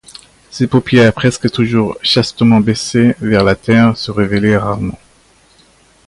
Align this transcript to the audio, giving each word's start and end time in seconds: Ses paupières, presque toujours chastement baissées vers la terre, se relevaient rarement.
Ses 0.49 0.65
paupières, 0.65 1.13
presque 1.13 1.51
toujours 1.51 1.95
chastement 2.01 2.59
baissées 2.59 3.15
vers 3.19 3.43
la 3.43 3.53
terre, 3.53 3.95
se 3.95 4.09
relevaient 4.09 4.57
rarement. 4.57 4.97